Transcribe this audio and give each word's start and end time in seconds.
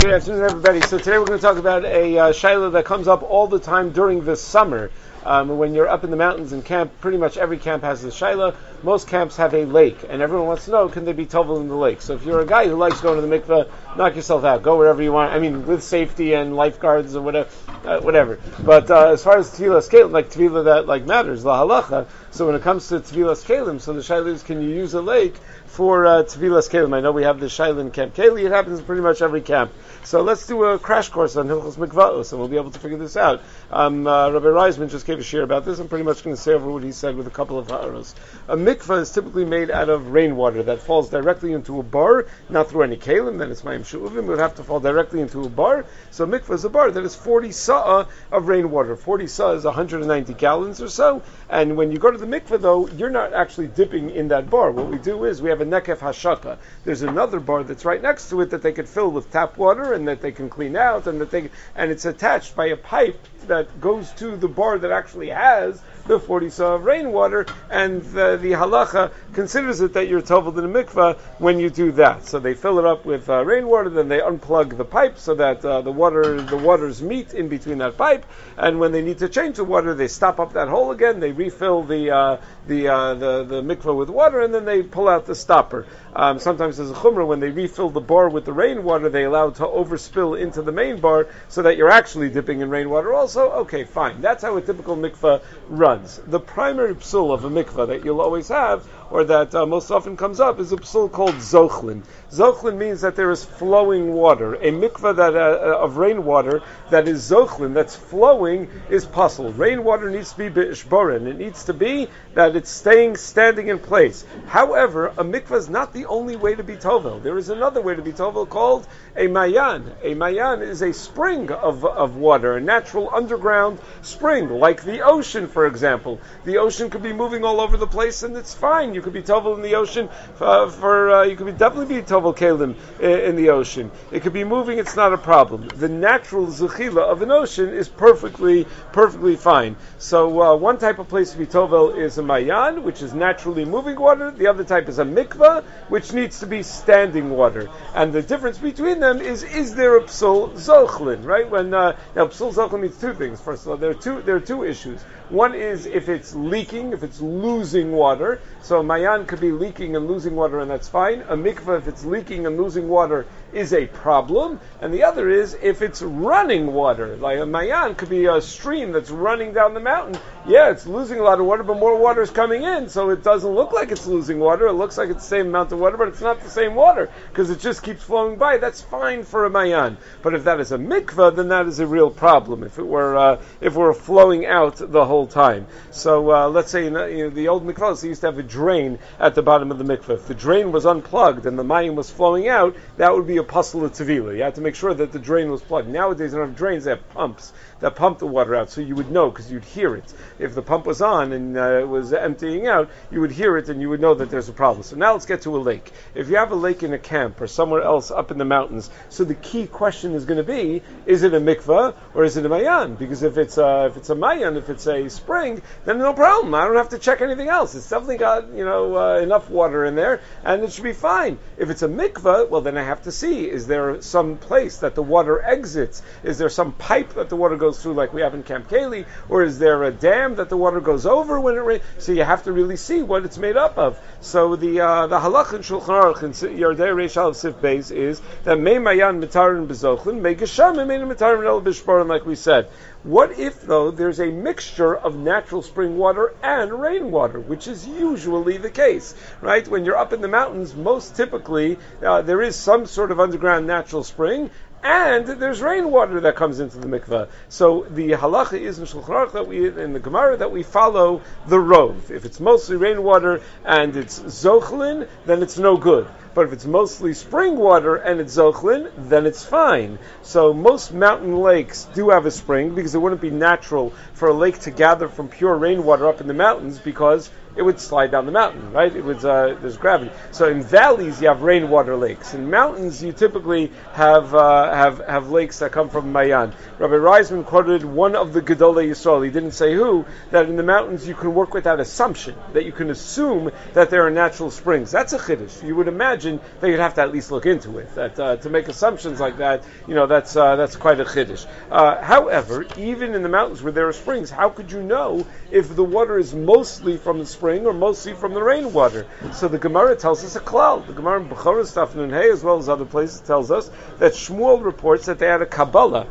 Good 0.00 0.12
afternoon, 0.12 0.44
everybody. 0.44 0.80
So 0.82 0.96
today 0.96 1.18
we're 1.18 1.24
going 1.24 1.40
to 1.40 1.42
talk 1.42 1.56
about 1.56 1.84
a 1.84 2.16
uh, 2.16 2.32
shaila 2.32 2.70
that 2.70 2.84
comes 2.84 3.08
up 3.08 3.24
all 3.24 3.48
the 3.48 3.58
time 3.58 3.90
during 3.90 4.24
the 4.24 4.36
summer. 4.36 4.92
Um, 5.24 5.58
when 5.58 5.74
you're 5.74 5.88
up 5.88 6.04
in 6.04 6.10
the 6.10 6.16
mountains 6.16 6.52
and 6.52 6.64
camp, 6.64 6.92
pretty 7.00 7.18
much 7.18 7.36
every 7.36 7.58
camp 7.58 7.82
has 7.82 8.04
a 8.04 8.08
shaila. 8.08 8.54
Most 8.82 9.08
camps 9.08 9.36
have 9.36 9.54
a 9.54 9.64
lake, 9.64 9.98
and 10.08 10.22
everyone 10.22 10.46
wants 10.46 10.66
to 10.66 10.70
know, 10.70 10.88
can 10.88 11.04
they 11.04 11.12
be 11.12 11.26
tovel 11.26 11.60
in 11.60 11.68
the 11.68 11.76
lake? 11.76 12.00
So 12.00 12.14
if 12.14 12.24
you're 12.24 12.40
a 12.40 12.46
guy 12.46 12.68
who 12.68 12.76
likes 12.76 13.00
going 13.00 13.20
to 13.20 13.26
the 13.26 13.38
mikveh, 13.38 13.68
knock 13.96 14.14
yourself 14.14 14.44
out. 14.44 14.62
Go 14.62 14.78
wherever 14.78 15.02
you 15.02 15.12
want. 15.12 15.32
I 15.32 15.38
mean, 15.40 15.66
with 15.66 15.82
safety 15.82 16.34
and 16.34 16.54
lifeguards 16.54 17.16
or 17.16 17.22
whatever. 17.22 17.50
Uh, 17.84 18.00
whatever. 18.00 18.38
But 18.64 18.90
uh, 18.90 19.10
as 19.10 19.22
far 19.22 19.38
as 19.38 19.50
tevilas 19.50 19.88
kalim, 19.88 20.10
like 20.10 20.30
tevilah 20.30 20.64
that 20.64 20.86
like 20.86 21.06
matters, 21.06 21.44
la 21.44 21.64
halacha. 21.64 22.06
So 22.30 22.46
when 22.46 22.54
it 22.54 22.62
comes 22.62 22.88
to 22.88 23.00
tevilas 23.00 23.44
kalim, 23.44 23.80
so 23.80 23.92
the 23.92 24.00
shaila 24.00 24.28
is, 24.28 24.42
can 24.42 24.60
you 24.62 24.68
use 24.68 24.94
a 24.94 25.00
lake 25.00 25.36
for 25.66 26.06
uh, 26.06 26.22
tevilas 26.24 26.68
kalim? 26.68 26.94
I 26.94 27.00
know 27.00 27.12
we 27.12 27.22
have 27.22 27.40
the 27.40 27.46
shaila 27.46 27.80
in 27.80 27.90
Camp 27.90 28.14
Kaylee. 28.14 28.44
It 28.44 28.52
happens 28.52 28.80
in 28.80 28.84
pretty 28.84 29.02
much 29.02 29.22
every 29.22 29.40
camp. 29.40 29.72
So 30.04 30.22
let's 30.22 30.46
do 30.46 30.64
a 30.64 30.78
crash 30.78 31.08
course 31.08 31.36
on 31.36 31.48
Hilchos 31.48 31.76
Mikvaos, 31.76 32.32
and 32.32 32.40
we'll 32.40 32.48
be 32.48 32.56
able 32.56 32.70
to 32.70 32.78
figure 32.78 32.98
this 32.98 33.16
out. 33.16 33.42
Um, 33.70 34.06
uh, 34.06 34.30
Rabbi 34.30 34.46
Reisman 34.46 34.90
just 34.90 35.06
gave 35.06 35.17
a 35.18 35.22
share 35.22 35.42
about 35.42 35.64
this. 35.64 35.78
I'm 35.78 35.88
pretty 35.88 36.04
much 36.04 36.22
going 36.22 36.34
to 36.34 36.40
say 36.40 36.52
over 36.52 36.70
what 36.70 36.82
he 36.82 36.92
said 36.92 37.16
with 37.16 37.26
a 37.26 37.30
couple 37.30 37.58
of 37.58 37.68
ha'aros. 37.68 38.14
A 38.48 38.56
mikvah 38.56 39.00
is 39.00 39.12
typically 39.12 39.44
made 39.44 39.70
out 39.70 39.88
of 39.88 40.10
rainwater 40.10 40.62
that 40.64 40.80
falls 40.80 41.10
directly 41.10 41.52
into 41.52 41.80
a 41.80 41.82
bar, 41.82 42.26
not 42.48 42.70
through 42.70 42.82
any 42.82 42.96
kalim, 42.96 43.38
then 43.38 43.50
it's 43.50 43.62
ma'im 43.62 43.80
shu'uvim. 43.80 44.18
It 44.18 44.24
would 44.24 44.38
have 44.38 44.54
to 44.56 44.64
fall 44.64 44.80
directly 44.80 45.20
into 45.20 45.44
a 45.44 45.48
bar. 45.48 45.84
So 46.10 46.24
a 46.24 46.26
mikvah 46.26 46.54
is 46.54 46.64
a 46.64 46.70
bar 46.70 46.90
that 46.90 47.04
is 47.04 47.14
40 47.14 47.52
sa'ah 47.52 48.06
of 48.32 48.48
rainwater. 48.48 48.96
40 48.96 49.26
sa'ah 49.26 49.52
is 49.52 49.64
190 49.64 50.34
gallons 50.34 50.80
or 50.80 50.88
so. 50.88 51.22
And 51.48 51.76
when 51.76 51.92
you 51.92 51.98
go 51.98 52.10
to 52.10 52.18
the 52.18 52.26
mikvah, 52.26 52.60
though, 52.60 52.88
you're 52.88 53.10
not 53.10 53.32
actually 53.32 53.68
dipping 53.68 54.10
in 54.10 54.28
that 54.28 54.48
bar. 54.48 54.70
What 54.70 54.88
we 54.88 54.98
do 54.98 55.24
is 55.24 55.42
we 55.42 55.50
have 55.50 55.60
a 55.60 55.66
nekef 55.66 55.98
hashaka. 55.98 56.58
There's 56.84 57.02
another 57.02 57.40
bar 57.40 57.64
that's 57.64 57.84
right 57.84 58.00
next 58.00 58.30
to 58.30 58.40
it 58.40 58.50
that 58.50 58.62
they 58.62 58.72
could 58.72 58.88
fill 58.88 59.10
with 59.10 59.30
tap 59.30 59.56
water 59.56 59.92
and 59.92 60.06
that 60.08 60.20
they 60.20 60.32
can 60.32 60.48
clean 60.48 60.76
out, 60.76 61.06
and 61.06 61.20
that 61.20 61.30
they 61.30 61.50
and 61.74 61.90
it's 61.90 62.04
attached 62.04 62.54
by 62.56 62.66
a 62.66 62.76
pipe 62.76 63.18
that 63.46 63.80
goes 63.80 64.10
to 64.12 64.36
the 64.36 64.48
bar 64.48 64.78
that 64.78 64.92
actually 64.98 65.28
has 65.30 65.82
the 66.06 66.18
40 66.18 66.50
sa'ah 66.50 66.74
of 66.74 66.84
rainwater, 66.84 67.46
and 67.70 68.02
the, 68.02 68.38
the 68.40 68.52
halacha 68.52 69.10
considers 69.32 69.80
it 69.80 69.92
that 69.94 70.08
you're 70.08 70.22
toveled 70.22 70.58
in 70.58 70.64
a 70.64 70.68
mikvah 70.68 71.16
when 71.38 71.58
you 71.58 71.70
do 71.70 71.92
that. 71.92 72.26
So 72.26 72.38
they 72.38 72.54
fill 72.54 72.78
it 72.78 72.84
up 72.84 73.04
with 73.04 73.28
uh, 73.28 73.44
rainwater, 73.44 73.90
then 73.90 74.08
they 74.08 74.20
unplug 74.20 74.76
the 74.76 74.84
pipe 74.84 75.18
so 75.18 75.34
that 75.34 75.64
uh, 75.64 75.82
the 75.82 75.92
water 75.92 76.40
the 76.40 76.56
waters 76.56 77.02
meet 77.02 77.34
in 77.34 77.48
between 77.48 77.78
that 77.78 77.96
pipe, 77.96 78.24
and 78.56 78.78
when 78.78 78.92
they 78.92 79.02
need 79.02 79.18
to 79.18 79.28
change 79.28 79.56
the 79.56 79.64
water, 79.64 79.94
they 79.94 80.08
stop 80.08 80.40
up 80.40 80.52
that 80.54 80.68
hole 80.68 80.90
again, 80.90 81.20
they 81.20 81.32
refill 81.32 81.82
the 81.82 82.10
uh, 82.10 82.36
the, 82.66 82.88
uh, 82.88 83.14
the 83.14 83.44
the 83.44 83.62
mikvah 83.62 83.96
with 83.96 84.10
water, 84.10 84.40
and 84.40 84.54
then 84.54 84.64
they 84.64 84.82
pull 84.82 85.08
out 85.08 85.26
the 85.26 85.34
stopper. 85.34 85.86
Um, 86.14 86.38
sometimes 86.38 86.76
there's 86.76 86.90
a 86.90 86.94
chumrah 86.94 87.26
when 87.26 87.40
they 87.40 87.50
refill 87.50 87.90
the 87.90 88.00
bar 88.00 88.28
with 88.28 88.44
the 88.44 88.52
rainwater, 88.52 89.08
they 89.08 89.24
allow 89.24 89.48
it 89.48 89.56
to 89.56 89.62
overspill 89.64 90.40
into 90.40 90.62
the 90.62 90.72
main 90.72 91.00
bar 91.00 91.28
so 91.48 91.62
that 91.62 91.76
you're 91.76 91.90
actually 91.90 92.28
dipping 92.28 92.60
in 92.60 92.70
rainwater 92.70 93.14
also. 93.14 93.50
Okay, 93.50 93.84
fine. 93.84 94.20
That's 94.20 94.42
how 94.42 94.56
a 94.56 94.62
typical 94.62 94.96
mikvah 94.96 95.42
runs. 95.68 95.97
The 96.26 96.40
primary 96.40 96.94
psul 96.94 97.32
of 97.32 97.44
a 97.44 97.50
mikvah 97.50 97.88
that 97.88 98.04
you'll 98.04 98.20
always 98.20 98.48
have, 98.48 98.86
or 99.10 99.24
that 99.24 99.54
uh, 99.54 99.66
most 99.66 99.90
often 99.90 100.16
comes 100.16 100.40
up, 100.40 100.60
is 100.60 100.72
a 100.72 100.76
psul 100.76 101.10
called 101.10 101.36
zochlin. 101.36 102.02
Zochlin 102.30 102.76
means 102.76 103.00
that 103.00 103.16
there 103.16 103.30
is 103.30 103.44
flowing 103.44 104.12
water. 104.12 104.54
A 104.54 104.70
mikvah 104.70 105.16
that 105.16 105.34
uh, 105.34 105.78
of 105.78 105.96
rainwater 105.96 106.62
that 106.90 107.08
is 107.08 107.30
zochlin, 107.30 107.74
that's 107.74 107.96
flowing, 107.96 108.68
is 108.90 109.06
pasul. 109.06 109.52
Rainwater 109.56 110.10
needs 110.10 110.32
to 110.32 110.38
be 110.38 110.50
b'ishborin. 110.50 111.26
It 111.26 111.38
needs 111.38 111.64
to 111.64 111.74
be 111.74 112.08
that 112.34 112.54
it's 112.54 112.70
staying 112.70 113.16
standing 113.16 113.68
in 113.68 113.78
place. 113.78 114.24
However, 114.46 115.08
a 115.08 115.24
mikvah 115.24 115.56
is 115.56 115.68
not 115.68 115.92
the 115.92 116.06
only 116.06 116.36
way 116.36 116.54
to 116.54 116.62
be 116.62 116.76
tovel. 116.76 117.22
There 117.22 117.38
is 117.38 117.48
another 117.48 117.80
way 117.80 117.94
to 117.94 118.02
be 118.02 118.12
tovel 118.12 118.48
called 118.48 118.86
a 119.16 119.26
mayan. 119.26 119.92
A 120.02 120.14
mayan 120.14 120.62
is 120.62 120.82
a 120.82 120.92
spring 120.92 121.50
of, 121.50 121.84
of 121.84 122.16
water, 122.16 122.56
a 122.56 122.60
natural 122.60 123.10
underground 123.12 123.78
spring, 124.02 124.48
like 124.48 124.82
the 124.82 125.00
ocean, 125.00 125.48
for 125.48 125.66
example. 125.66 125.77
The 125.80 126.58
ocean 126.58 126.90
could 126.90 127.02
be 127.02 127.12
moving 127.12 127.44
all 127.44 127.60
over 127.60 127.76
the 127.76 127.86
place, 127.86 128.22
and 128.22 128.36
it's 128.36 128.54
fine. 128.54 128.94
You 128.94 129.02
could 129.02 129.12
be 129.12 129.22
tovel 129.22 129.54
in 129.54 129.62
the 129.62 129.74
ocean 129.74 130.08
uh, 130.40 130.68
for 130.68 131.10
uh, 131.10 131.22
you 131.24 131.36
could 131.36 131.46
be 131.46 131.52
definitely 131.52 131.96
be 131.96 132.02
tovel 132.02 132.34
kalim 132.34 132.74
in 133.00 133.36
the 133.36 133.50
ocean. 133.50 133.90
It 134.10 134.22
could 134.22 134.32
be 134.32 134.44
moving; 134.44 134.78
it's 134.78 134.96
not 134.96 135.12
a 135.12 135.18
problem. 135.18 135.68
The 135.68 135.88
natural 135.88 136.46
zuchila 136.46 137.02
of 137.02 137.22
an 137.22 137.30
ocean 137.30 137.68
is 137.68 137.88
perfectly 137.88 138.66
perfectly 138.92 139.36
fine. 139.36 139.76
So 139.98 140.42
uh, 140.42 140.56
one 140.56 140.78
type 140.78 140.98
of 140.98 141.08
place 141.08 141.32
to 141.32 141.38
be 141.38 141.46
tovel 141.46 141.96
is 141.96 142.18
a 142.18 142.22
mayan, 142.22 142.82
which 142.82 143.02
is 143.02 143.14
naturally 143.14 143.64
moving 143.64 143.98
water. 143.98 144.30
The 144.30 144.46
other 144.46 144.64
type 144.64 144.88
is 144.88 144.98
a 144.98 145.04
mikvah, 145.04 145.64
which 145.88 146.12
needs 146.12 146.40
to 146.40 146.46
be 146.46 146.62
standing 146.62 147.30
water. 147.30 147.68
And 147.94 148.12
the 148.12 148.22
difference 148.22 148.58
between 148.58 149.00
them 149.00 149.20
is 149.20 149.42
is 149.42 149.74
there 149.74 149.96
a 149.96 150.02
psul 150.02 150.52
zochlin, 150.52 151.24
right? 151.24 151.48
When 151.48 151.74
uh, 151.74 151.96
now 152.14 152.26
psul 152.26 152.52
zochlin 152.52 152.80
means 152.80 152.98
two 153.00 153.14
things. 153.14 153.40
First 153.40 153.62
of 153.62 153.68
all, 153.68 153.76
there 153.76 153.90
are 153.90 153.94
two 153.94 154.22
there 154.22 154.36
are 154.36 154.40
two 154.40 154.64
issues. 154.64 155.00
One 155.28 155.54
is 155.54 155.67
if 155.68 156.08
it's 156.08 156.34
leaking, 156.34 156.92
if 156.92 157.02
it's 157.02 157.20
losing 157.20 157.92
water. 157.92 158.40
So 158.62 158.80
a 158.80 158.82
mayan 158.82 159.26
could 159.26 159.40
be 159.40 159.52
leaking 159.52 159.96
and 159.96 160.08
losing 160.08 160.34
water, 160.34 160.60
and 160.60 160.70
that's 160.70 160.88
fine. 160.88 161.20
A 161.28 161.36
mikvah, 161.36 161.78
if 161.78 161.88
it's 161.88 162.04
leaking 162.04 162.46
and 162.46 162.56
losing 162.56 162.88
water, 162.88 163.26
is 163.52 163.72
a 163.72 163.86
problem. 163.86 164.60
And 164.80 164.92
the 164.92 165.04
other 165.04 165.28
is 165.28 165.56
if 165.60 165.82
it's 165.82 166.02
running 166.02 166.72
water. 166.72 167.16
Like 167.16 167.38
a 167.38 167.46
mayan 167.46 167.94
could 167.94 168.08
be 168.08 168.26
a 168.26 168.40
stream 168.40 168.92
that's 168.92 169.10
running 169.10 169.52
down 169.52 169.74
the 169.74 169.80
mountain. 169.80 170.20
Yeah, 170.46 170.70
it's 170.70 170.86
losing 170.86 171.18
a 171.18 171.22
lot 171.22 171.40
of 171.40 171.46
water, 171.46 171.62
but 171.62 171.78
more 171.78 171.98
water 171.98 172.22
is 172.22 172.30
coming 172.30 172.62
in, 172.62 172.88
so 172.88 173.10
it 173.10 173.22
doesn't 173.22 173.50
look 173.50 173.72
like 173.72 173.90
it's 173.90 174.06
losing 174.06 174.38
water. 174.38 174.66
It 174.66 174.74
looks 174.74 174.96
like 174.96 175.10
it's 175.10 175.22
the 175.22 175.28
same 175.28 175.48
amount 175.48 175.72
of 175.72 175.78
water, 175.78 175.96
but 175.96 176.08
it's 176.08 176.20
not 176.20 176.42
the 176.42 176.50
same 176.50 176.74
water 176.74 177.10
because 177.30 177.50
it 177.50 177.60
just 177.60 177.82
keeps 177.82 178.02
flowing 178.02 178.38
by. 178.38 178.58
That's 178.58 178.80
fine 178.80 179.24
for 179.24 179.44
a 179.44 179.50
mayan. 179.50 179.98
But 180.22 180.34
if 180.34 180.44
that 180.44 180.60
is 180.60 180.72
a 180.72 180.78
mikvah, 180.78 181.36
then 181.36 181.48
that 181.48 181.66
is 181.66 181.80
a 181.80 181.86
real 181.86 182.10
problem. 182.10 182.62
If 182.62 182.78
it 182.78 182.86
were 182.86 183.16
uh, 183.16 183.42
if 183.60 183.74
we're 183.74 183.94
flowing 183.94 184.46
out 184.46 184.76
the 184.78 185.04
whole 185.04 185.26
time. 185.26 185.66
So 185.90 186.32
uh, 186.32 186.48
let's 186.48 186.70
say 186.70 186.88
know, 186.88 187.30
the 187.30 187.48
old 187.48 187.66
mikvahs 187.66 188.04
used 188.04 188.20
to 188.22 188.28
have 188.28 188.38
a 188.38 188.42
drain 188.42 188.98
at 189.18 189.34
the 189.34 189.42
bottom 189.42 189.70
of 189.70 189.78
the 189.78 189.84
mikvah. 189.84 190.14
If 190.14 190.28
the 190.28 190.34
drain 190.34 190.72
was 190.72 190.86
unplugged 190.86 191.46
and 191.46 191.58
the 191.58 191.64
mayim 191.64 191.94
was 191.94 192.10
flowing 192.10 192.48
out, 192.48 192.76
that 192.96 193.14
would 193.14 193.26
be 193.26 193.37
a 193.38 193.44
pasul 193.44 193.84
of 193.84 193.92
tevila. 193.92 194.36
You 194.36 194.42
had 194.42 194.56
to 194.56 194.60
make 194.60 194.74
sure 194.74 194.92
that 194.92 195.12
the 195.12 195.18
drain 195.18 195.50
was 195.50 195.62
plugged. 195.62 195.88
Nowadays, 195.88 196.32
they 196.32 196.38
don't 196.38 196.48
have 196.48 196.56
drains; 196.56 196.84
they 196.84 196.90
have 196.90 197.08
pumps 197.10 197.52
that 197.80 197.94
pump 197.94 198.18
the 198.18 198.26
water 198.26 198.54
out, 198.54 198.70
so 198.70 198.80
you 198.80 198.94
would 198.94 199.10
know 199.10 199.30
because 199.30 199.50
you'd 199.50 199.64
hear 199.64 199.94
it. 199.94 200.12
If 200.38 200.54
the 200.54 200.62
pump 200.62 200.86
was 200.86 201.00
on 201.00 201.32
and 201.32 201.56
uh, 201.56 201.80
it 201.80 201.88
was 201.88 202.12
emptying 202.12 202.66
out, 202.66 202.90
you 203.10 203.20
would 203.20 203.30
hear 203.30 203.56
it 203.56 203.68
and 203.68 203.80
you 203.80 203.88
would 203.90 204.00
know 204.00 204.14
that 204.14 204.30
there's 204.30 204.48
a 204.48 204.52
problem. 204.52 204.82
So 204.82 204.96
now 204.96 205.12
let's 205.12 205.26
get 205.26 205.42
to 205.42 205.56
a 205.56 205.60
lake. 205.60 205.92
If 206.14 206.28
you 206.28 206.36
have 206.36 206.50
a 206.50 206.56
lake 206.56 206.82
in 206.82 206.92
a 206.92 206.98
camp 206.98 207.40
or 207.40 207.46
somewhere 207.46 207.82
else 207.82 208.10
up 208.10 208.30
in 208.30 208.38
the 208.38 208.44
mountains, 208.44 208.90
so 209.08 209.24
the 209.24 209.34
key 209.34 209.66
question 209.66 210.14
is 210.14 210.24
going 210.24 210.38
to 210.38 210.44
be: 210.44 210.82
Is 211.06 211.22
it 211.22 211.34
a 211.34 211.40
mikvah 211.40 211.94
or 212.14 212.24
is 212.24 212.36
it 212.36 212.46
a 212.46 212.48
mayan? 212.48 212.96
Because 212.96 213.22
if 213.22 213.38
it's 213.38 213.58
a, 213.58 213.86
if 213.86 213.96
it's 213.96 214.10
a 214.10 214.14
mayan, 214.14 214.56
if 214.56 214.68
it's 214.70 214.86
a 214.86 215.08
spring, 215.08 215.62
then 215.84 215.98
no 215.98 216.12
problem. 216.14 216.54
I 216.54 216.64
don't 216.64 216.76
have 216.76 216.90
to 216.90 216.98
check 216.98 217.20
anything 217.20 217.48
else. 217.48 217.74
It's 217.74 217.88
definitely 217.88 218.18
got 218.18 218.52
you 218.52 218.64
know 218.64 218.96
uh, 218.96 219.20
enough 219.20 219.50
water 219.50 219.84
in 219.84 219.94
there, 219.94 220.20
and 220.44 220.62
it 220.64 220.72
should 220.72 220.84
be 220.84 220.92
fine. 220.92 221.38
If 221.56 221.70
it's 221.70 221.82
a 221.82 221.88
mikvah, 221.88 222.48
well 222.48 222.60
then 222.60 222.76
I 222.76 222.82
have 222.82 223.02
to 223.02 223.12
see: 223.12 223.27
Is 223.28 223.66
there 223.66 224.00
some 224.02 224.36
place 224.36 224.78
that 224.78 224.94
the 224.94 225.02
water 225.02 225.42
exits? 225.42 226.02
Is 226.22 226.38
there 226.38 226.48
some 226.48 226.72
pipe 226.72 227.14
that 227.14 227.28
the 227.28 227.36
water 227.36 227.56
goes 227.56 227.82
through, 227.82 227.94
like 227.94 228.12
we 228.12 228.22
have 228.22 228.34
in 228.34 228.42
Camp 228.42 228.68
Cayley? 228.68 229.06
or 229.28 229.42
is 229.42 229.58
there 229.58 229.84
a 229.84 229.90
dam 229.90 230.36
that 230.36 230.48
the 230.48 230.56
water 230.56 230.80
goes 230.80 231.06
over 231.06 231.40
when 231.40 231.54
it 231.54 231.60
rains? 231.60 231.82
So 231.98 232.12
you 232.12 232.24
have 232.24 232.44
to 232.44 232.52
really 232.52 232.76
see 232.76 233.02
what 233.02 233.24
it's 233.24 233.38
made 233.38 233.56
up 233.56 233.78
of. 233.78 233.98
So 234.20 234.56
the 234.56 234.80
uh, 234.80 235.06
the 235.06 235.18
halach 235.18 235.52
in 235.54 235.62
Shulchan 235.62 236.14
Aruch 236.14 236.22
in 236.22 236.32
Yoreh 236.32 236.76
Deah 236.76 236.94
Reish 236.94 237.20
Aleph 237.20 237.36
Sif 237.36 237.54
Beis 237.56 237.90
is 237.94 238.20
that 238.44 238.58
Mei 238.58 238.78
Mayan 238.78 239.20
Mitarin 239.20 239.66
Bezochlin, 239.66 240.20
Mei 240.20 240.34
Gesham 240.34 240.86
Mei 240.86 240.98
Mitarin 240.98 241.46
El 241.46 241.60
Bishbarim, 241.60 242.08
like 242.08 242.26
we 242.26 242.34
said. 242.34 242.68
What 243.04 243.38
if, 243.38 243.62
though, 243.62 243.92
there's 243.92 244.18
a 244.18 244.26
mixture 244.26 244.96
of 244.96 245.16
natural 245.16 245.62
spring 245.62 245.96
water 245.96 246.34
and 246.42 246.72
rainwater, 246.72 247.38
which 247.38 247.68
is 247.68 247.86
usually 247.86 248.56
the 248.56 248.70
case, 248.70 249.14
right? 249.40 249.66
When 249.68 249.84
you're 249.84 249.96
up 249.96 250.12
in 250.12 250.20
the 250.20 250.26
mountains, 250.26 250.74
most 250.74 251.14
typically 251.14 251.78
uh, 252.04 252.22
there 252.22 252.42
is 252.42 252.56
some 252.56 252.86
sort 252.86 253.12
of 253.12 253.20
underground 253.20 253.68
natural 253.68 254.02
spring, 254.02 254.50
and 254.82 255.26
there's 255.26 255.60
rainwater 255.60 256.20
that 256.20 256.34
comes 256.34 256.58
into 256.58 256.78
the 256.78 256.88
mikveh. 256.88 257.28
So 257.48 257.86
the 257.90 258.10
halacha 258.10 258.60
is 258.60 258.78
in 258.78 258.84
Shulchan 258.84 259.32
that 259.32 259.46
we 259.46 259.68
in 259.68 259.92
the 259.92 260.00
Gemara 260.00 260.36
that 260.36 260.50
we 260.50 260.62
follow 260.62 261.22
the 261.46 261.58
rove. 261.58 262.10
If 262.10 262.24
it's 262.24 262.40
mostly 262.40 262.76
rainwater 262.76 263.42
and 263.64 263.96
it's 263.96 264.18
zochlin, 264.18 265.08
then 265.24 265.42
it's 265.42 265.58
no 265.58 265.76
good. 265.76 266.08
But 266.38 266.46
if 266.46 266.52
it's 266.52 266.66
mostly 266.66 267.14
spring 267.14 267.56
water 267.56 267.96
and 267.96 268.20
it's 268.20 268.36
zochlin, 268.36 268.92
then 268.96 269.26
it's 269.26 269.44
fine. 269.44 269.98
So 270.22 270.54
most 270.54 270.94
mountain 270.94 271.34
lakes 271.34 271.88
do 271.94 272.10
have 272.10 272.26
a 272.26 272.30
spring 272.30 272.76
because 272.76 272.94
it 272.94 272.98
wouldn't 272.98 273.20
be 273.20 273.30
natural 273.30 273.92
for 274.14 274.28
a 274.28 274.32
lake 274.32 274.60
to 274.60 274.70
gather 274.70 275.08
from 275.08 275.26
pure 275.26 275.56
rainwater 275.56 276.06
up 276.06 276.20
in 276.20 276.28
the 276.28 276.34
mountains 276.34 276.78
because 276.78 277.28
it 277.58 277.62
would 277.62 277.80
slide 277.80 278.12
down 278.12 278.24
the 278.24 278.32
mountain, 278.32 278.72
right? 278.72 278.94
It 278.94 279.02
was 279.02 279.24
uh, 279.24 279.56
there's 279.60 279.76
gravity. 279.76 280.12
So 280.30 280.48
in 280.48 280.62
valleys 280.62 281.20
you 281.20 281.26
have 281.26 281.42
rainwater 281.42 281.96
lakes. 281.96 282.32
In 282.32 282.50
mountains 282.50 283.02
you 283.02 283.12
typically 283.12 283.72
have 283.94 284.32
uh, 284.32 284.72
have 284.72 284.98
have 285.04 285.30
lakes 285.30 285.58
that 285.58 285.72
come 285.72 285.90
from 285.90 286.12
Mayan. 286.12 286.52
Rabbi 286.78 286.94
Reisman 286.94 287.44
quoted 287.44 287.84
one 287.84 288.14
of 288.14 288.32
the 288.32 288.40
Gedolei 288.40 288.90
Yisrael. 288.90 289.24
He 289.24 289.32
didn't 289.32 289.52
say 289.52 289.74
who. 289.74 290.06
That 290.30 290.48
in 290.48 290.54
the 290.54 290.62
mountains 290.62 291.08
you 291.08 291.14
can 291.14 291.34
work 291.34 291.52
with 291.52 291.64
that 291.64 291.80
assumption 291.80 292.36
that 292.52 292.64
you 292.64 292.70
can 292.70 292.90
assume 292.90 293.50
that 293.72 293.90
there 293.90 294.06
are 294.06 294.10
natural 294.10 294.52
springs. 294.52 294.92
That's 294.92 295.12
a 295.12 295.18
chiddush. 295.18 295.66
You 295.66 295.74
would 295.74 295.88
imagine 295.88 296.27
that 296.60 296.68
you'd 296.68 296.80
have 296.80 296.94
to 296.94 297.02
at 297.02 297.12
least 297.12 297.30
look 297.30 297.46
into 297.46 297.78
it. 297.78 297.94
That 297.94 298.18
uh, 298.18 298.36
to 298.36 298.50
make 298.50 298.68
assumptions 298.68 299.20
like 299.20 299.38
that, 299.38 299.64
you 299.86 299.94
know, 299.94 300.06
that's 300.06 300.36
uh, 300.36 300.56
that's 300.56 300.76
quite 300.76 301.00
a 301.00 301.04
chiddush. 301.04 301.46
Uh, 301.70 302.02
however, 302.02 302.66
even 302.76 303.14
in 303.14 303.22
the 303.22 303.28
mountains 303.28 303.62
where 303.62 303.72
there 303.72 303.88
are 303.88 303.92
springs, 303.92 304.30
how 304.30 304.50
could 304.50 304.70
you 304.70 304.82
know 304.82 305.26
if 305.50 305.74
the 305.74 305.84
water 305.84 306.18
is 306.18 306.34
mostly 306.34 306.96
from 306.96 307.18
the 307.18 307.26
spring 307.26 307.66
or 307.66 307.72
mostly 307.72 308.14
from 308.14 308.34
the 308.34 308.42
rainwater? 308.42 309.06
So 309.32 309.48
the 309.48 309.58
Gemara 309.58 309.96
tells 309.96 310.24
us 310.24 310.36
a 310.36 310.40
klal. 310.40 310.86
The 310.86 310.92
Gemara 310.92 311.22
in 311.22 311.28
Bechorah 311.28 311.66
stuff 311.66 311.96
in 311.96 312.10
Hay 312.10 312.30
as 312.30 312.44
well 312.44 312.58
as 312.58 312.68
other 312.68 312.84
places 312.84 313.20
tells 313.20 313.50
us 313.50 313.70
that 313.98 314.12
Shmuel 314.12 314.64
reports 314.64 315.06
that 315.06 315.18
they 315.18 315.26
had 315.26 315.42
a 315.42 315.46
Kabbalah 315.46 316.06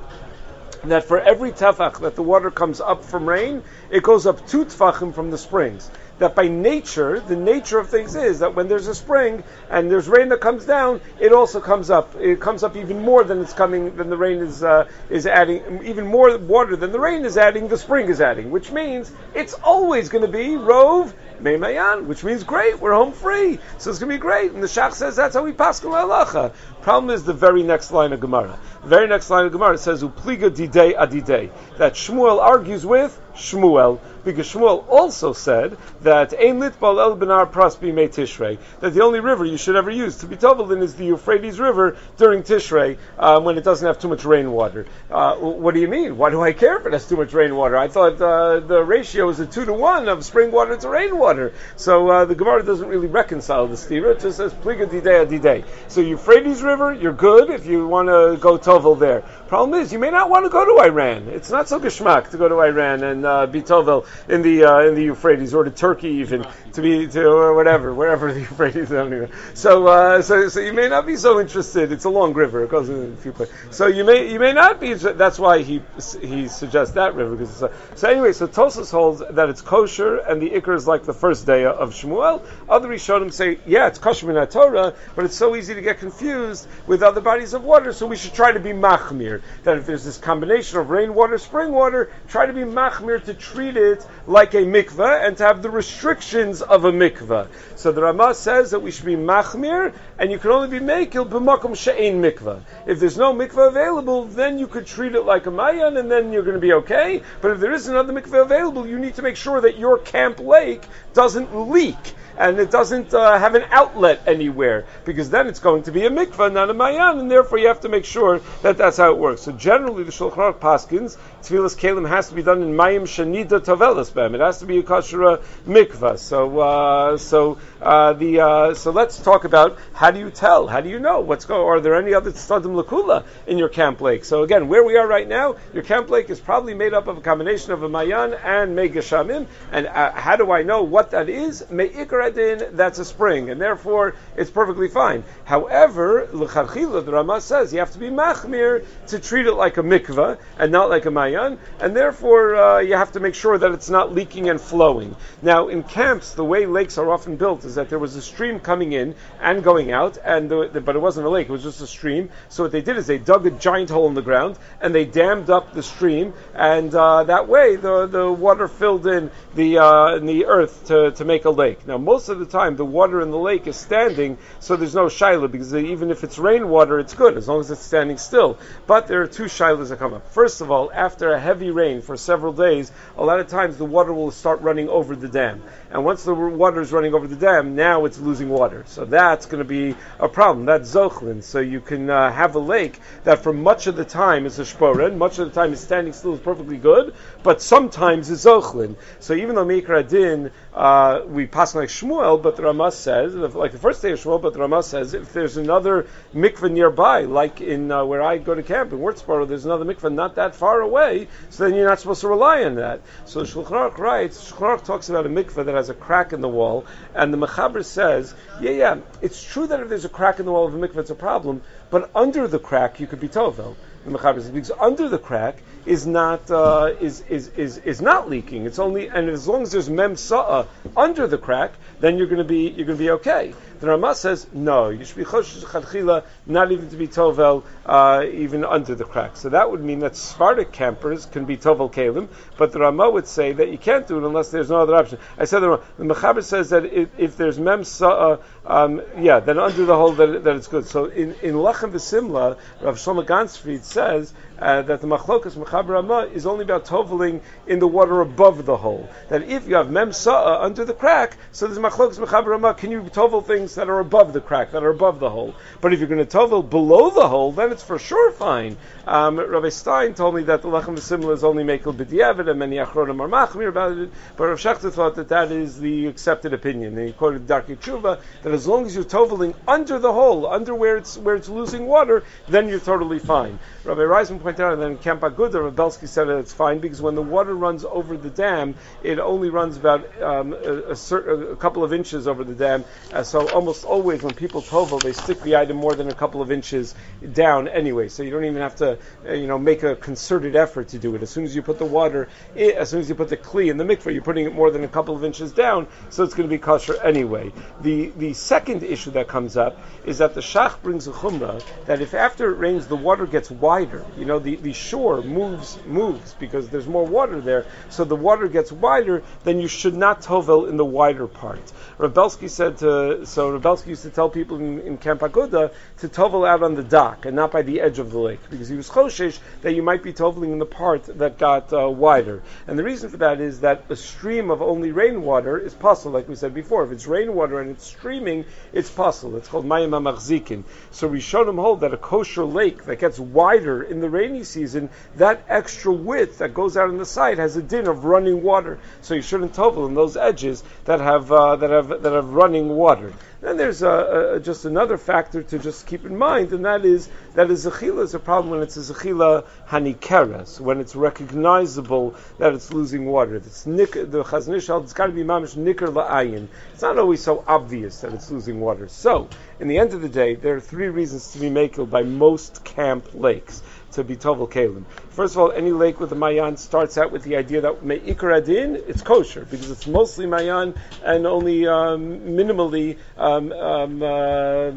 that 0.84 1.04
for 1.04 1.20
every 1.20 1.52
tefach 1.52 2.00
that 2.02 2.16
the 2.16 2.24
water 2.24 2.52
comes 2.52 2.80
up 2.80 3.04
from 3.04 3.28
rain, 3.28 3.64
it 3.90 4.04
goes 4.04 4.26
up 4.26 4.48
two 4.48 4.66
tefachim 4.66 5.14
from 5.14 5.32
the 5.32 5.38
springs 5.38 5.90
that 6.20 6.36
by 6.36 6.48
nature, 6.48 7.20
the 7.20 7.36
nature 7.36 7.80
of 7.80 7.90
things 7.90 8.16
is 8.16 8.40
that 8.40 8.56
when 8.56 8.68
there's 8.68 8.88
a 8.88 8.96
spring 8.96 9.44
and 9.70 9.90
there's 9.90 10.08
rain 10.08 10.30
that 10.30 10.42
comes 10.42 10.66
down, 10.66 11.00
it 11.20 11.32
also 11.32 11.60
comes 11.60 11.90
up. 11.90 12.16
It 12.20 12.40
comes 12.40 12.64
up 12.64 12.76
even 12.76 13.04
more 13.04 13.24
than 13.24 13.42
it's 13.42 13.54
coming 13.54 13.96
than 13.96 14.10
the 14.10 14.18
rain 14.18 14.40
is 14.40 14.64
uh, 14.64 14.88
is 15.10 15.28
adding. 15.28 15.86
Even 15.86 16.08
more 16.08 16.38
water 16.38 16.76
than 16.76 16.92
the 16.92 17.00
rain 17.00 17.26
is 17.26 17.38
adding, 17.38 17.68
the 17.68 17.78
spring 17.78 18.10
is 18.10 18.22
adding, 18.22 18.52
which 18.52 18.72
means 18.72 19.12
it's 19.34 19.54
always 19.54 20.10
going 20.10 20.24
to 20.24 20.32
be 20.32 20.56
rove 20.56 21.14
meimayan, 21.42 22.06
which 22.06 22.24
means 22.24 22.44
great. 22.44 22.80
We're 22.80 22.94
home 22.94 23.14
free, 23.14 23.60
so 23.78 23.90
it's 23.90 24.00
going 24.00 24.12
to 24.12 24.18
be 24.18 24.22
great. 24.22 24.52
And 24.52 24.62
the 24.64 24.68
Shach 24.68 24.94
says 24.94 25.16
that's 25.16 25.36
how 25.36 25.44
we 25.44 25.54
pass 25.54 25.82
halacha. 25.82 26.54
Problem 26.82 27.14
is 27.14 27.24
the 27.24 27.34
very 27.34 27.64
next 27.64 27.92
line 27.92 28.14
of 28.14 28.20
Gemara. 28.20 28.58
The 28.84 28.88
very 28.88 29.08
next 29.08 29.30
line 29.30 29.46
of 29.46 29.52
Gemara 29.52 29.78
says 29.78 30.04
upliga 30.04 30.50
didei 30.50 30.96
adidei 30.96 31.50
that 31.78 31.94
Shmuel 31.94 32.40
argues 32.40 32.86
with 32.86 33.20
Shmuel 33.36 34.00
because 34.28 34.48
Shmuel 34.48 34.86
also 34.90 35.32
said 35.32 35.78
that 36.02 36.34
Ein 36.34 36.60
Litbal 36.60 37.00
El 37.00 37.16
Benar 37.16 37.46
Prospi 37.46 37.94
Me 37.94 38.08
Tishrei, 38.08 38.58
that 38.82 38.94
the 38.94 39.02
only 39.02 39.22
river 39.22 39.46
you 39.46 39.56
should 39.56 39.78
ever 39.78 39.90
use 39.90 40.18
to 40.18 40.26
be 40.26 40.36
Tovelin 40.36 40.82
is 40.82 40.96
the 40.96 41.06
Euphrates 41.06 41.62
River 41.62 41.96
during 42.18 42.44
Tishrei 42.44 42.98
um, 43.18 43.46
when 43.46 43.58
it 43.58 43.64
doesn't 43.64 43.88
have 43.88 44.00
too 44.00 44.10
much 44.10 44.26
rainwater. 44.26 44.86
Uh, 45.10 45.36
what 45.36 45.74
do 45.74 45.80
you 45.80 45.88
mean? 45.88 46.18
Why 46.18 46.30
do 46.30 46.42
I 46.42 46.52
care 46.52 46.78
if 46.78 46.86
it 46.86 46.92
has 46.92 47.08
too 47.08 47.16
much 47.16 47.32
rainwater? 47.34 47.78
I 47.78 47.88
thought 47.88 48.22
uh, 48.22 48.60
the 48.60 48.84
ratio 48.84 49.30
is 49.30 49.40
a 49.40 49.46
two 49.46 49.64
to 49.64 49.72
one 49.72 50.10
of 50.10 50.26
spring 50.26 50.52
water 50.52 50.76
to 50.76 50.90
rainwater. 50.90 51.27
So 51.76 52.10
uh, 52.10 52.26
the 52.26 52.36
Gemara 52.36 52.64
doesn't 52.64 52.88
really 52.88 53.08
reconcile 53.08 53.68
the 53.68 53.76
stira. 53.76 54.16
It 54.16 54.22
just 54.22 54.38
says 54.38 54.54
Pliga 54.54 54.88
Didei 54.88 55.28
Didei. 55.28 55.66
So 55.90 56.02
Euphrates 56.02 56.62
River, 56.62 56.94
you're 56.94 57.14
good 57.14 57.50
if 57.50 57.66
you 57.66 57.88
want 57.88 58.08
to 58.08 58.38
go 58.40 58.58
Tovel 58.58 58.98
there. 58.98 59.24
Problem 59.48 59.80
is, 59.80 59.94
you 59.94 60.00
may 60.00 60.10
not 60.10 60.30
want 60.30 60.46
to 60.46 60.50
go 60.50 60.66
to 60.66 60.84
Iran. 60.84 61.30
It's 61.30 61.50
not 61.50 61.70
so 61.70 61.80
geschmack 61.80 62.32
to 62.32 62.38
go 62.38 62.48
to 62.50 62.60
Iran 62.60 63.04
and 63.04 63.26
uh, 63.26 63.46
be 63.48 63.62
Tovel 63.62 64.06
in 64.28 64.42
the 64.42 64.66
uh, 64.66 64.80
in 64.82 64.96
the 64.96 65.04
Euphrates 65.04 65.54
or 65.54 65.64
to 65.64 65.72
Turkey 65.72 66.10
even 66.20 66.46
to 66.74 66.82
be 66.82 67.08
to 67.08 67.26
or 67.26 67.54
whatever 67.54 67.94
wherever 67.94 68.34
the 68.34 68.42
Euphrates. 68.42 68.92
Even. 68.92 69.30
So 69.54 69.88
uh, 69.88 70.22
so 70.22 70.50
so 70.50 70.60
you 70.60 70.74
may 70.74 70.90
not 70.90 71.06
be 71.06 71.16
so 71.16 71.40
interested. 71.40 71.92
It's 71.92 72.06
a 72.06 72.10
long 72.10 72.34
river. 72.34 72.64
It 72.64 72.70
goes 72.70 72.90
in 72.90 73.14
a 73.14 73.16
few 73.18 73.32
places. 73.32 73.56
So 73.72 73.88
you 73.88 74.04
may 74.04 74.32
you 74.32 74.40
may 74.40 74.54
not 74.54 74.80
be. 74.80 74.94
That's 74.94 75.40
why 75.40 75.62
he 75.64 75.82
he 76.22 76.48
suggests 76.48 76.96
that 76.96 77.16
river 77.16 77.36
because 77.36 77.64
so 77.96 78.08
anyway. 78.08 78.34
So 78.34 78.48
Tosfos 78.48 78.92
holds 78.92 79.24
that 79.30 79.50
it's 79.50 79.62
kosher 79.62 80.18
and 80.18 80.42
the 80.42 80.50
ikr 80.50 80.76
is 80.76 80.88
like 80.88 81.04
the 81.04 81.14
first 81.18 81.46
day 81.46 81.66
of 81.66 81.94
Shmuel. 81.94 82.46
Other 82.70 82.88
Rishonim 82.88 83.34
say 83.34 83.60
yeah 83.66 83.88
it's 83.88 84.00
kosher 84.00 84.30
in 84.30 84.48
Torah, 84.48 84.94
but 85.16 85.26
it's 85.26 85.36
so 85.36 85.56
easy 85.56 85.74
to 85.74 85.82
get 85.82 86.00
confused 86.00 86.68
with 86.86 87.04
other 87.04 87.22
bodies 87.22 87.54
of 87.54 87.64
water. 87.64 87.92
So 87.94 88.06
we 88.06 88.16
should 88.16 88.34
try 88.34 88.52
to 88.52 88.60
be 88.60 88.72
machmir. 88.72 89.42
That 89.64 89.78
if 89.78 89.86
there's 89.86 90.06
this 90.06 90.18
combination 90.18 90.80
of 90.80 90.90
rainwater, 90.90 91.38
spring 91.38 91.72
water, 91.72 92.12
try 92.28 92.46
to 92.46 92.54
be 92.54 92.62
machmir 92.62 93.24
to 93.26 93.34
treat 93.34 93.78
it 93.78 94.06
like 94.28 94.54
a 94.54 94.64
mikveh 94.64 95.28
and 95.28 95.38
to 95.38 95.44
have 95.44 95.62
the 95.62 95.70
restrictions 95.70 96.62
of 96.62 96.86
a 96.86 96.92
mikveh. 96.92 97.48
So 97.76 97.92
the 97.92 98.02
Ramah 98.02 98.36
says 98.36 98.72
that 98.72 98.80
we 98.80 98.92
should 98.92 99.06
be 99.06 99.16
machmir, 99.16 99.94
and 100.20 100.32
you 100.32 100.38
can 100.40 100.52
only 100.52 100.80
be 100.80 100.86
mekil 100.86 101.28
b'makom 101.28 101.76
she'ein 101.76 102.22
mikveh. 102.22 102.62
If 102.86 103.00
there's 103.00 103.18
no 103.18 103.34
mikveh 103.34 103.68
available, 103.68 104.26
then 104.26 104.60
you 104.60 104.68
could 104.68 104.86
treat 104.86 105.16
it 105.16 105.22
like 105.22 105.46
a 105.46 105.52
mayan, 105.52 105.98
and 105.98 106.12
then 106.12 106.32
you're 106.32 106.44
going 106.44 106.56
to 106.56 106.62
be 106.62 106.74
okay. 106.74 107.22
But 107.42 107.52
if 107.52 107.60
there 107.60 107.74
is 107.74 107.88
another 107.88 108.14
mikveh 108.14 108.42
available, 108.42 108.88
you 108.88 109.00
need 109.00 109.16
to 109.16 109.22
make 109.22 109.36
sure 109.36 109.62
that 109.62 109.78
your 109.78 109.98
camp 110.00 110.40
lake 110.40 110.84
doesn't 111.18 111.72
leak 111.72 112.14
and 112.38 112.60
it 112.60 112.72
doesn't 112.72 113.14
uh, 113.14 113.38
have 113.38 113.56
an 113.56 113.66
outlet 113.72 114.22
anywhere, 114.28 114.86
because 115.06 115.30
then 115.30 115.48
it's 115.48 115.60
going 115.60 115.84
to 115.84 115.92
be 115.92 116.06
a 116.06 116.10
mikvah, 116.10 116.52
not 116.52 116.70
a 116.70 116.74
mayan, 116.74 117.20
and 117.20 117.32
therefore 117.32 117.58
you 117.58 117.68
have 117.68 117.82
to 117.82 117.90
make 117.90 118.06
sure 118.06 118.42
that 118.62 118.78
that's 118.78 118.98
how 118.98 119.12
it 119.12 119.18
works. 119.18 119.42
So 119.42 119.52
generally, 119.52 120.04
the 120.04 120.12
Shulchan 120.12 120.36
Aruch 120.36 120.60
Paskins, 120.60 121.18
Tevilas 121.42 121.78
Kalim 121.78 122.08
has 122.08 122.30
to 122.30 122.36
be 122.36 122.44
done 122.44 122.62
in 122.62 122.74
mayim 122.74 123.04
shanida 123.04 123.60
tovelas 123.60 124.14
bem. 124.14 124.36
It 124.36 124.42
has 124.42 124.60
to 124.60 124.66
be 124.66 124.80
a 124.80 124.84
kashra 124.84 125.42
mikvah. 125.66 126.20
So, 126.20 126.60
uh, 126.60 127.18
so 127.18 127.58
uh, 127.82 128.14
the 128.14 128.42
uh, 128.42 128.74
so 128.74 128.92
let's 128.92 129.22
talk 129.22 129.46
about 129.46 129.78
how 129.94 130.12
do 130.12 130.20
you 130.20 130.30
tell? 130.30 130.68
How 130.68 130.82
do 130.82 130.90
you 130.90 131.00
know 131.00 131.22
what's 131.22 131.46
going? 131.46 131.62
Are 131.62 131.80
there 131.80 131.96
any 131.96 132.14
other 132.14 132.32
tzadim 132.32 132.82
lakula 132.82 133.24
in 133.46 133.58
your 133.58 133.70
camp 133.70 134.02
lake? 134.02 134.26
So 134.26 134.44
again, 134.44 134.68
where 134.68 134.84
we 134.84 134.98
are 134.98 135.08
right 135.08 135.28
now, 135.28 135.56
your 135.74 135.84
camp 135.84 136.10
lake 136.10 136.30
is 136.30 136.40
probably 136.40 136.74
made 136.74 136.94
up 136.94 137.08
of 137.08 137.18
a 137.18 137.22
combination 137.22 137.72
of 137.72 137.84
a 137.84 137.90
mayan 137.90 138.34
and 138.34 138.78
megashamim. 138.78 139.48
And 139.72 139.88
uh, 139.88 140.12
how 140.12 140.36
do 140.36 140.52
I 140.52 140.64
know 140.64 140.84
what 140.84 141.12
that 141.12 141.30
is? 141.30 141.64
Meikar 141.64 142.27
That's 142.36 143.00
a 143.00 143.06
spring, 143.06 143.50
and 143.50 143.62
therefore 143.62 144.16
it's 144.36 144.50
perfectly 144.50 144.88
fine. 144.88 145.24
However, 145.46 146.28
l'charchila, 146.34 147.06
the 147.06 147.12
Rama 147.12 147.42
says 147.42 147.74
you 147.74 147.80
have 147.80 147.92
to 147.92 148.00
be 148.00 148.10
machmir 148.10 148.86
to 149.08 149.20
treat 149.20 149.46
it 149.46 149.54
like 149.54 149.78
a 149.78 149.84
mikvah 149.84 150.38
and 150.58 150.72
not 150.72 150.90
like 150.90 151.06
a 151.06 151.12
mayan, 151.12 151.60
and 151.80 151.96
therefore 151.96 152.56
uh, 152.56 152.80
you 152.80 152.96
have 152.96 153.12
to 153.14 153.20
make 153.20 153.36
sure 153.36 153.58
that 153.58 153.72
it's 153.72 153.90
not 153.90 154.14
leaking 154.14 154.50
and 154.50 154.60
flowing. 154.60 155.16
Now, 155.42 155.68
in 155.68 155.84
camps, 155.84 156.34
the 156.34 156.46
way 156.46 156.66
lakes 156.66 156.98
are 156.98 157.12
often 157.12 157.36
built 157.38 157.66
is 157.66 157.76
that 157.76 157.90
there 157.90 158.00
was 158.00 158.16
a 158.16 158.22
stream 158.22 158.60
coming 158.60 158.94
in 158.94 159.16
and 159.42 159.64
going 159.64 159.92
out, 159.92 160.18
and 160.24 160.50
the, 160.50 160.68
the, 160.68 160.82
but 160.82 160.96
it 160.96 161.00
wasn't 161.00 161.28
a 161.28 161.30
lake; 161.30 161.50
it 161.50 161.52
was 161.52 161.64
just 161.64 161.82
a 161.82 161.88
stream. 161.88 162.30
So 162.50 162.64
what 162.64 162.72
they 162.72 162.82
did 162.82 162.98
is 162.98 163.08
they 163.08 163.18
dug 163.18 163.46
a 163.46 163.52
giant 163.52 163.90
hole 163.90 164.08
in 164.08 164.14
the 164.14 164.22
ground 164.22 164.58
and 164.82 164.94
they 164.94 165.06
dammed 165.06 165.50
up 165.50 165.74
the 165.74 165.84
stream, 165.84 166.34
and 166.56 166.94
uh, 166.94 167.24
that 167.24 167.48
way 167.48 167.76
the 167.76 168.08
the 168.08 168.32
water 168.32 168.68
filled 168.68 169.06
in 169.08 169.30
the 169.56 169.78
uh, 169.78 170.16
in 170.16 170.26
the 170.26 170.46
earth 170.46 170.88
to, 170.88 171.12
to 171.12 171.26
make 171.26 171.46
a 171.46 171.50
lake. 171.50 171.86
Now, 171.88 171.98
most 171.98 172.17
of 172.30 172.40
the 172.40 172.46
time, 172.46 172.76
the 172.76 172.86
water 172.86 173.22
in 173.22 173.32
the 173.32 173.38
lake 173.38 173.68
is 173.68 173.76
standing, 173.76 174.38
so 174.60 174.76
there's 174.76 174.96
no 174.96 175.06
shaila 175.06 175.50
because 175.52 175.74
even 175.74 176.12
if 176.12 176.24
it's 176.24 176.38
rainwater, 176.38 177.00
it's 177.00 177.14
good 177.14 177.38
as 177.38 177.48
long 177.48 177.60
as 177.60 177.70
it's 177.72 177.82
standing 177.82 178.18
still. 178.18 178.58
But 178.88 179.08
there 179.08 179.22
are 179.22 179.28
two 179.28 179.44
shilas 179.44 179.90
that 179.90 180.00
come 180.00 180.14
up. 180.14 180.28
First 180.34 180.62
of 180.62 180.72
all, 180.72 180.92
after 180.92 181.32
a 181.32 181.40
heavy 181.40 181.72
rain 181.72 182.02
for 182.02 182.18
several 182.18 182.54
days, 182.54 182.92
a 183.16 183.24
lot 183.24 183.40
of 183.40 183.48
times 183.48 183.78
the 183.78 183.86
water 183.86 184.12
will 184.12 184.32
start 184.32 184.62
running 184.62 184.90
over 184.90 185.16
the 185.16 185.28
dam, 185.28 185.62
and 185.98 186.06
once 186.06 186.24
the 186.24 186.36
water 186.36 186.80
is 186.80 186.92
running 186.92 187.16
over 187.16 187.26
the 187.26 187.36
dam, 187.36 187.76
now 187.76 188.06
it's 188.06 188.20
losing 188.20 188.50
water. 188.50 188.84
So 188.86 189.04
that's 189.04 189.48
going 189.48 189.64
to 189.64 189.68
be 189.68 189.96
a 190.20 190.30
problem. 190.30 190.68
That's 190.68 190.94
zochlin. 190.94 191.42
So 191.42 191.60
you 191.60 191.82
can 191.82 192.08
uh, 192.08 192.32
have 192.32 192.54
a 192.54 192.60
lake 192.60 193.00
that 193.24 193.42
for 193.42 193.52
much 193.52 193.88
of 193.88 193.96
the 193.96 194.06
time 194.06 194.46
is 194.46 194.60
a 194.60 194.62
shporen, 194.62 195.18
much 195.18 195.40
of 195.40 195.52
the 195.52 195.60
time 195.60 195.74
is 195.74 195.80
standing 195.80 196.14
still 196.14 196.36
is 196.36 196.40
perfectly 196.40 196.78
good, 196.78 197.16
but 197.42 197.64
sometimes 197.64 198.30
it's 198.30 198.46
zochlin. 198.46 198.96
So 199.20 199.34
even 199.34 199.56
though 199.56 199.66
Mikra 199.66 200.08
Din, 200.08 200.52
uh, 200.72 201.22
we 201.26 201.48
pass 201.48 201.74
like 201.74 201.90
Shmuel, 201.90 202.44
but 202.44 202.58
the 202.58 202.92
says, 202.92 203.34
like 203.34 203.72
the 203.72 203.80
first 203.80 204.04
day 204.04 204.12
of 204.12 204.20
Shmuel, 204.20 204.40
but 204.40 204.54
the 204.54 204.82
says 204.84 205.16
if 205.16 205.34
there's 205.34 205.58
another 205.58 206.06
mikveh 206.36 206.72
nearby, 206.72 207.22
like 207.22 207.60
in 207.60 207.92
uh, 207.92 208.06
where 208.06 208.22
I 208.22 208.38
go 208.38 208.54
to 208.54 208.62
camp 208.62 208.94
in 208.94 209.00
Wurtsboro, 209.00 209.48
there's 209.48 209.66
another 209.66 209.86
mikveh 209.86 210.14
not 210.14 210.36
that 210.36 210.56
far 210.56 210.82
away, 210.82 211.28
so 211.50 211.64
then 211.64 211.74
you're 211.74 211.90
not 211.90 212.00
supposed 212.00 212.22
to 212.22 212.28
rely 212.28 212.66
on 212.66 212.76
that. 212.76 213.02
So 213.26 213.42
Shulchan 213.42 213.98
writes, 213.98 214.52
Shulchan 214.52 214.84
talks 214.84 215.10
about 215.10 215.26
a 215.26 215.30
mikveh 215.30 215.66
that 215.66 215.74
has 215.74 215.87
a 215.90 215.94
crack 215.94 216.34
in 216.34 216.42
the 216.42 216.50
wall, 216.50 216.86
and 217.14 217.34
the 217.34 217.38
Mechaber 217.38 217.84
says, 217.84 218.34
yeah, 218.62 218.72
yeah, 218.72 218.98
it's 219.22 219.44
true 219.44 219.68
that 219.68 219.80
if 219.80 219.90
there's 219.90 220.06
a 220.06 220.10
crack 220.10 220.40
in 220.40 220.46
the 220.46 220.52
wall 220.52 220.68
of 220.68 220.74
a 220.74 220.78
mikveh, 220.78 220.98
it's 220.98 221.10
a 221.10 221.16
problem, 221.16 221.62
but 221.90 222.10
under 222.16 222.48
the 222.48 222.60
crack 222.60 223.00
you 223.00 223.08
could 223.08 223.20
be 223.20 223.28
tovel. 223.28 223.76
The 224.06 224.18
Mechaber 224.18 224.42
says, 224.42 224.52
because 224.52 224.72
under 224.72 225.10
the 225.10 225.20
crack 225.20 225.58
is 225.86 226.06
not 226.06 226.50
uh, 226.52 226.94
is, 227.00 227.22
is 227.30 227.50
is 227.50 227.78
is 227.80 228.02
not 228.02 228.30
leaking. 228.30 228.66
It's 228.66 228.80
only 228.80 229.08
and 229.08 229.30
as 229.30 229.48
long 229.48 229.64
as 229.64 229.72
there's 229.72 229.90
mem 229.90 230.16
sa'a 230.16 230.68
under 230.96 231.28
the 231.28 231.38
crack, 231.38 231.72
then 232.00 232.18
you're 232.18 232.28
going 232.28 232.38
to 232.38 232.44
be 232.44 232.70
you're 232.70 232.86
going 232.86 232.98
to 232.98 233.04
be 233.04 233.12
okay. 233.12 233.54
The 233.80 233.88
Ramah 233.88 234.16
says 234.16 234.48
no. 234.54 234.90
You 234.90 235.06
should 235.06 235.18
be 235.18 235.24
choshesh 235.24 235.64
chadchila, 235.64 236.24
not 236.46 236.72
even 236.72 236.90
to 236.90 236.96
be 236.96 237.08
tovel, 237.08 237.64
uh, 237.86 238.26
even 238.32 238.66
under 238.66 238.96
the 238.96 239.04
crack. 239.04 239.38
So 239.38 239.50
that 239.50 239.70
would 239.70 239.84
mean 239.84 240.00
that 240.00 240.16
Sephardic 240.16 240.72
campers 240.72 241.26
can 241.26 241.46
be 241.46 241.58
tovel 241.58 241.92
kalim, 241.92 242.28
but 242.58 242.72
the 242.72 242.80
Ramah 242.80 243.10
would 243.10 243.28
say 243.28 243.54
that 243.54 243.70
you 243.70 243.78
can't 243.78 244.08
do 244.08 244.18
it 244.18 244.24
unless 244.24 244.50
there's 244.50 244.70
no 244.70 244.78
other 244.78 244.96
option. 244.96 245.20
I 245.38 245.46
said 245.46 245.60
the, 245.60 245.82
the 245.98 246.06
Mechaber 246.06 246.44
says 246.44 246.72
that 246.72 246.86
if, 246.86 247.10
if 247.18 247.38
there's 247.38 247.60
mem 247.60 247.84
sa'a, 247.84 248.40
um, 248.66 249.02
yeah, 249.20 249.40
then 249.40 249.60
under 249.60 249.86
the 249.86 249.96
hole 249.96 250.14
that, 250.14 250.44
that 250.44 250.56
it's 250.56 250.68
good. 250.68 250.88
So 250.88 251.06
in 251.06 251.36
in 251.42 251.56
Lechem 251.56 251.92
v'Simla, 251.92 252.58
Rav 252.82 252.96
Shlomo 252.96 253.26
Ganzfried 253.26 253.84
says 253.84 254.34
uh, 254.60 254.82
that 254.84 255.02
the 255.02 255.08
machlokas 255.08 255.54
mechaber 255.54 256.32
is 256.32 256.46
only 256.46 256.64
about 256.64 256.86
toveling 256.86 257.42
in 257.68 257.80
the 257.80 257.88
water 257.88 258.22
above 258.22 258.66
the 258.66 258.78
hole. 258.78 259.10
That 259.30 259.44
if 259.44 259.68
you 259.68 259.76
have 259.76 259.92
mem 259.92 260.12
sa'a 260.12 260.64
under 260.64 260.86
the 260.86 260.94
crack, 260.94 261.38
so 261.52 261.68
there's 261.68 261.80
machlokas 261.80 262.20
mechaber 262.20 262.78
can 262.78 262.92
you 262.92 263.02
tovel 263.02 263.46
things 263.46 263.76
that 263.76 263.90
are 263.90 264.00
above 264.00 264.34
the 264.34 264.42
crack, 264.42 264.72
that 264.72 264.84
are 264.84 264.90
above 264.90 265.20
the 265.20 265.30
hole? 265.30 265.56
But 265.82 265.94
if 265.94 266.00
you're 266.00 266.08
going 266.08 266.26
to 266.26 266.38
tovel 266.38 266.68
below 266.68 267.10
the 267.10 267.28
hole, 267.28 267.52
then 267.52 267.72
it's 267.72 267.84
for 267.84 268.00
sure 268.00 268.32
fine. 268.32 268.78
Um, 269.06 269.40
Rabbi 269.40 269.70
Stein 269.70 270.14
told 270.14 270.36
me 270.36 270.44
that 270.44 270.62
the 270.62 270.68
Lechem 270.68 271.00
Simla 271.00 271.32
is 271.34 271.44
only 271.44 271.64
makel 271.64 271.96
b'diavad, 271.96 272.50
and 272.50 272.60
many 272.60 272.78
achronim 272.78 273.20
are 273.22 273.30
machmir 273.30 273.70
about 273.70 273.98
it. 273.98 274.10
But 274.36 274.48
Rav 274.48 274.60
Shechter 274.60 274.92
thought 274.92 275.16
that 275.16 275.30
that 275.30 275.52
is 275.52 275.80
the 275.80 276.08
accepted 276.08 276.54
opinion. 276.54 276.98
And 276.98 277.08
he 277.08 277.14
quoted 277.14 277.48
Darkei 277.48 277.78
Tshuva 277.78 278.20
that 278.44 278.54
as 278.54 278.68
long 278.68 278.86
as 278.86 278.96
you're 278.96 279.04
toveling 279.04 279.54
under 279.68 280.00
the 280.00 280.12
hole, 280.12 280.48
under 280.48 280.76
where 280.76 280.98
it's 280.98 281.18
where 281.18 281.36
it's 281.36 281.50
losing 281.50 281.86
water, 281.86 282.24
then 282.48 282.68
you're 282.68 282.80
totally 282.80 283.20
fine. 283.20 283.60
Rabbi 283.84 284.02
Reisman 284.02 284.42
pointed 284.48 284.64
out 284.64 284.80
that 284.80 284.86
in 284.86 284.98
Camp 285.00 285.24
Aguda, 285.24 285.62
Rabbi 285.62 285.76
Belsky 285.76 286.08
said 286.08 286.30
that 286.30 286.38
it's 286.38 286.54
fine 286.54 286.80
because 286.80 287.02
when 287.02 287.16
the 287.16 287.22
water 287.22 287.54
runs 287.54 287.84
over 287.84 288.16
the 288.16 288.30
dam, 288.30 288.76
it 289.04 289.20
only 289.20 289.50
runs 289.50 289.76
about 289.76 290.22
um, 290.22 290.54
a, 290.54 290.94
a, 290.94 291.52
a, 291.52 291.56
couple 291.58 291.84
of 291.84 291.92
inches 291.92 292.30
over 292.30 292.46
the 292.46 292.56
dam. 292.56 292.86
Uh, 293.12 293.24
so 293.24 293.50
almost 293.50 293.84
always 293.84 294.24
when 294.24 294.34
people 294.34 294.62
tovel, 294.62 295.02
they 295.02 295.12
stick 295.12 295.42
the 295.42 295.58
item 295.58 295.76
more 295.76 295.96
than 295.96 296.08
a 296.08 296.14
couple 296.14 296.42
of 296.42 296.50
inches 296.50 296.96
down 297.34 297.68
anyway. 297.68 298.08
So 298.08 298.24
you 298.24 298.32
don't 298.32 298.46
even 298.46 298.62
have 298.62 298.78
to, 298.78 298.98
uh, 299.28 299.34
you 299.34 299.48
know, 299.48 299.60
make 299.60 299.84
a 299.84 299.98
concerted 299.98 300.56
effort 300.56 300.88
to 300.90 300.98
do 300.98 301.14
it. 301.16 301.22
As 301.22 301.30
soon 301.30 301.44
as 301.44 301.54
you 301.54 301.62
put 301.62 301.78
the 301.78 301.84
water, 301.84 302.30
in, 302.56 302.72
as 302.78 302.90
soon 302.90 303.02
as 303.02 303.10
you 303.10 303.16
put 303.16 303.28
the 303.28 303.36
kli 303.36 303.70
in 303.70 303.76
the 303.76 303.84
mikveh, 303.84 304.14
you're 304.14 304.24
putting 304.24 304.46
it 304.46 304.56
more 304.56 304.72
than 304.72 304.86
a 304.86 304.88
couple 304.88 305.14
of 305.14 305.26
inches 305.26 305.52
down, 305.52 305.88
so 306.10 306.24
it's 306.24 306.34
going 306.34 306.48
to 306.48 306.56
be 306.56 306.58
kosher 306.58 306.96
anyway. 307.04 307.52
The 307.82 308.14
the 308.16 308.34
second 308.34 308.84
issue 308.84 309.12
that 309.12 309.28
comes 309.28 309.58
up 309.58 309.78
is 310.06 310.20
that 310.20 310.36
the 310.36 310.42
shach 310.42 310.82
brings 310.82 311.06
a 311.06 311.12
chumrah 311.12 311.62
that 311.86 312.00
if 312.00 312.14
after 312.14 312.54
it 312.54 312.58
rains 312.60 312.88
the 312.88 312.96
water 312.96 313.26
gets 313.26 313.52
wider, 313.52 314.06
you 314.18 314.24
know, 314.24 314.37
the, 314.40 314.56
the 314.56 314.74
shore 314.74 315.22
moves 315.22 315.78
moves 315.86 316.34
because 316.40 316.70
there's 316.70 316.88
more 316.88 317.06
water 317.06 317.42
there, 317.42 317.66
so 317.90 318.04
the 318.04 318.16
water 318.16 318.48
gets 318.48 318.72
wider, 318.72 319.24
then 319.44 319.60
you 319.60 319.68
should 319.68 319.96
not 319.96 320.22
tovel 320.22 320.70
in 320.70 320.78
the 320.78 320.86
wider 320.86 321.28
part. 321.28 321.72
Rav 321.98 322.14
Belsky 322.14 322.48
said 322.48 322.78
to, 322.78 323.26
so 323.26 323.52
Rav 323.52 323.62
Belsky 323.62 323.90
used 323.90 324.04
to 324.04 324.10
tell 324.10 324.30
people 324.30 324.58
in, 324.58 324.80
in 324.82 324.98
Camp 324.98 325.22
Aguda 325.22 325.72
to 326.00 326.08
tovel 326.08 326.48
out 326.48 326.64
on 326.64 326.76
the 326.76 326.84
dock 326.84 327.26
and 327.26 327.36
not 327.36 327.52
by 327.52 327.62
the 327.62 327.82
edge 327.82 328.00
of 328.00 328.12
the 328.12 328.20
lake 328.20 328.40
because 328.50 328.68
he 328.68 328.76
was 328.76 328.90
choshesh 328.90 329.40
that 329.62 329.74
you 329.74 329.82
might 329.82 330.04
be 330.04 330.14
toveling 330.14 330.52
in 330.52 330.60
the 330.60 330.66
part 330.66 331.06
that 331.18 331.38
got 331.38 331.74
uh, 331.74 331.90
wider. 331.90 332.42
And 332.68 332.78
the 332.78 332.84
reason 332.84 333.10
for 333.10 333.18
that 333.18 333.42
is 333.42 333.62
that 333.62 333.86
a 333.90 333.96
stream 333.96 334.52
of 334.52 334.62
only 334.62 334.92
rainwater 334.92 335.58
is 335.58 335.74
possible, 335.74 336.14
like 336.14 336.28
we 336.28 336.36
said 336.36 336.54
before. 336.54 336.84
If 336.84 336.92
it's 336.92 337.08
rainwater 337.08 337.60
and 337.60 337.72
it's 337.72 337.86
streaming, 337.86 338.46
it's 338.74 338.90
possible. 338.90 339.38
It's 339.38 339.48
called 339.48 339.66
mayim 339.66 339.90
amachzikin. 339.90 340.64
So 340.92 341.08
we 341.08 341.20
showed 341.20 341.48
him 341.48 341.58
hold 341.58 341.82
that 341.82 341.94
a 341.94 341.98
kosher 341.98 342.46
lake 342.46 342.86
that 342.86 343.00
gets 343.00 343.20
wider 343.20 343.84
in 343.84 344.00
the 344.00 344.10
rainy 344.28 344.44
season, 344.44 344.90
that 345.16 345.44
extra 345.48 345.92
width 345.92 346.40
that 346.40 346.54
goes 346.54 346.76
out 346.76 346.90
on 346.90 346.98
the 346.98 347.06
side 347.06 347.38
has 347.38 347.56
a 347.56 347.62
din 347.62 347.88
of 347.88 348.04
running 348.04 348.44
water. 348.44 348.80
So 349.02 349.14
you 349.14 349.22
shouldn't 349.22 349.54
tovel 349.54 349.88
in 349.88 349.94
those 349.94 350.18
edges 350.18 350.64
that 350.86 351.00
have 351.00 351.32
uh, 351.32 351.56
that 351.58 351.70
have 351.70 351.90
that 351.90 352.14
have 352.14 352.34
running 352.34 352.70
water. 352.70 353.14
Then 353.40 353.58
there's 353.58 353.84
a, 353.84 354.34
a, 354.36 354.40
just 354.40 354.66
another 354.66 354.98
factor 354.98 355.44
to 355.44 355.60
just 355.60 355.86
keep 355.86 356.06
in 356.06 356.18
mind, 356.18 356.52
and 356.54 356.66
that 356.66 356.84
is 356.84 357.08
that 357.36 357.52
a 357.52 357.54
zechila 357.54 358.02
is 358.02 358.16
a 358.16 358.20
problem 358.20 358.50
when 358.50 358.64
it's 358.64 358.78
a 358.78 358.94
zechila 358.94 359.46
hanikeres, 359.70 360.60
when 360.60 360.80
it's 360.80 360.96
recognizable 360.96 362.16
that 362.40 362.54
it's 362.54 362.74
losing 362.74 363.06
water. 363.06 363.36
It's 363.36 363.68
nik, 363.68 363.92
the 363.92 364.24
Chazon 364.24 364.58
Ish 364.58 364.70
it's 364.70 364.94
got 364.94 365.08
to 365.08 365.12
be 365.12 365.24
mamish 365.24 365.56
nicker 365.56 365.88
la'ayin. 365.88 366.48
It's 366.74 366.82
not 366.82 366.98
always 366.98 367.22
so 367.22 367.44
obvious 367.48 368.02
that 368.02 368.12
it's 368.14 368.32
losing 368.32 368.60
water. 368.60 368.88
So, 368.88 369.30
in 369.60 369.68
the 369.68 369.78
end 369.78 369.94
of 369.94 370.02
the 370.02 370.10
day, 370.10 370.34
there 370.34 370.56
are 370.56 370.60
three 370.60 370.88
reasons 370.88 371.32
to 371.34 371.40
be 371.40 371.50
makel 371.52 371.88
by 371.88 372.02
most 372.02 372.64
camp 372.64 373.10
lakes 373.14 373.62
to 373.92 374.04
be 374.04 374.16
tovel 374.16 374.50
kalim. 374.50 374.86
First 375.10 375.36
of 375.36 375.40
all, 375.40 375.52
any 375.52 375.72
lake 375.72 376.00
with 376.00 376.12
a 376.12 376.16
mayan 376.16 376.58
starts 376.58 376.98
out 376.98 377.12
with 377.12 377.24
the 377.24 377.36
idea 377.36 377.62
that 377.62 377.84
me'ikar 377.84 378.32
adin, 378.32 378.76
it's 378.88 379.02
kosher 379.02 379.46
because 379.46 379.72
it's 379.72 379.88
mostly 379.88 380.26
mayan 380.26 380.76
and 381.04 381.26
only 381.26 381.68
um, 381.68 382.20
minimally 382.22 382.98
um, 383.18 383.52
um, 383.52 384.04
uh, 384.04 384.72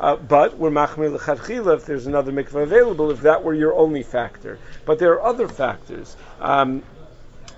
uh, 0.00 0.16
but 0.16 0.58
we're 0.58 0.70
machmir 0.70 1.12
l'chadchila 1.12 1.76
if 1.76 1.86
there's 1.86 2.06
another 2.06 2.32
mikvah 2.32 2.62
available, 2.62 3.10
if 3.10 3.20
that 3.20 3.42
were 3.42 3.54
your 3.54 3.74
only 3.74 4.02
factor. 4.02 4.58
But 4.84 4.98
there 4.98 5.12
are 5.14 5.22
other 5.22 5.48
factors. 5.48 6.16
Um, 6.40 6.82